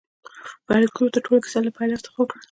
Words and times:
فریدګل 0.65 1.01
ورته 1.05 1.19
ټوله 1.25 1.39
کیسه 1.43 1.59
له 1.65 1.71
پیل 1.77 1.91
څخه 2.05 2.17
وکړه 2.19 2.39